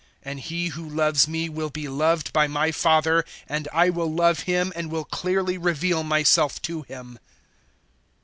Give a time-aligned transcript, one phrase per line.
[0.23, 4.39] And he who loves me will be loved by my Father, and I will love
[4.49, 7.19] him and will clearly reveal myself to him."